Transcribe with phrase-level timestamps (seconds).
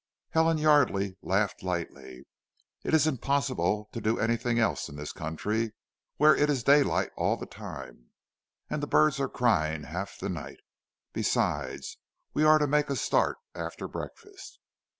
[0.31, 2.23] Helen Yardely laughed lightly.
[2.83, 5.73] "It is impossible to do anything else in this country,
[6.17, 8.07] where it is daylight all the time,
[8.67, 10.57] and birds are crying half the night.
[11.13, 11.97] Besides
[12.33, 14.57] we are to make a start after breakfast."